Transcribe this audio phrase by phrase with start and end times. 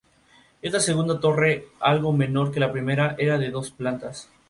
[0.63, 4.31] Esta segunda Torre, algo menor que la primera, era de dos plantas.